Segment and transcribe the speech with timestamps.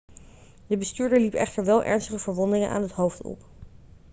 [0.67, 3.43] de bestuurder liep echter wel ernstige verwondingen aan het hoofd op